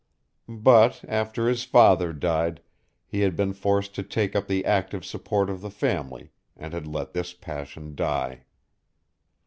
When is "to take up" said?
3.93-4.47